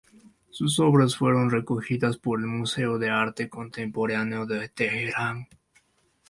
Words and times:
Sus 0.49 0.79
obras 0.79 1.15
fueron 1.15 1.51
recogidas 1.51 2.17
por 2.17 2.39
el 2.39 2.47
Museo 2.47 2.97
de 2.97 3.11
Arte 3.11 3.49
Contemporáneo 3.51 4.47
de 4.47 4.67
Teherán. 4.67 5.47